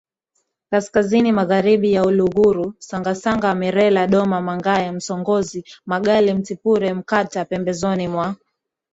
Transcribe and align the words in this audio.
kaskazini 0.71 1.31
Magharibi 1.31 1.93
ya 1.93 2.03
Uluguru 2.05 2.73
Sangasanga 2.79 3.55
Merela 3.55 4.07
Doma 4.07 4.41
Mangae 4.41 4.91
Msongozi 4.91 5.65
Magali 5.85 6.33
Mtipure 6.33 6.93
Mkata 6.93 7.45
pembezoni 7.45 8.07
mwa 8.07 8.35